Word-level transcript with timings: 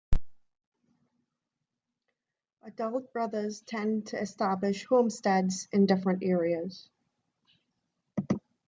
Adult 2.63 3.13
brothers 3.13 3.61
tend 3.67 4.07
to 4.07 4.19
establish 4.19 4.83
homesteads 4.87 5.67
in 5.71 5.85
different 5.85 6.23
areas. 6.23 6.89